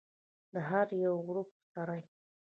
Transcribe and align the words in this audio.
د 0.53 0.55
هر 0.69 0.87
یو 1.03 1.15
غړپ 1.27 1.49
سره 1.73 1.93
یې 2.01 2.05